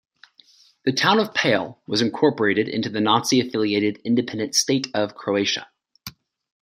[0.83, 5.67] The town of Pale was incorporated into the Nazi-affiliated Independent State of Croatia.